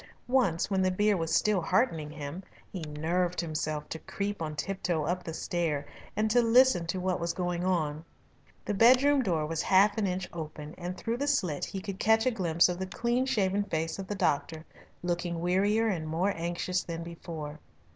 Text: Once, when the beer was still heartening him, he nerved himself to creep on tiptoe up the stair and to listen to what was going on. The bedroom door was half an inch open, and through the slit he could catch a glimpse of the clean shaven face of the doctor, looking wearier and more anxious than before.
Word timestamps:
Once, 0.27 0.71
when 0.71 0.81
the 0.81 0.89
beer 0.89 1.15
was 1.15 1.31
still 1.31 1.61
heartening 1.61 2.09
him, 2.09 2.41
he 2.71 2.81
nerved 2.81 3.39
himself 3.39 3.87
to 3.87 3.99
creep 3.99 4.41
on 4.41 4.55
tiptoe 4.55 5.03
up 5.05 5.23
the 5.23 5.31
stair 5.31 5.85
and 6.15 6.31
to 6.31 6.41
listen 6.41 6.87
to 6.87 6.99
what 6.99 7.19
was 7.19 7.33
going 7.33 7.63
on. 7.63 8.03
The 8.65 8.73
bedroom 8.73 9.21
door 9.21 9.45
was 9.45 9.61
half 9.61 9.99
an 9.99 10.07
inch 10.07 10.27
open, 10.33 10.73
and 10.75 10.97
through 10.97 11.17
the 11.17 11.27
slit 11.27 11.65
he 11.65 11.79
could 11.81 11.99
catch 11.99 12.25
a 12.25 12.31
glimpse 12.31 12.67
of 12.67 12.79
the 12.79 12.87
clean 12.87 13.27
shaven 13.27 13.61
face 13.61 13.99
of 13.99 14.07
the 14.07 14.15
doctor, 14.15 14.65
looking 15.03 15.39
wearier 15.39 15.85
and 15.87 16.07
more 16.07 16.33
anxious 16.35 16.81
than 16.81 17.03
before. 17.03 17.59